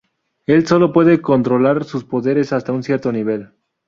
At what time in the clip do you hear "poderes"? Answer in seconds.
2.05-2.53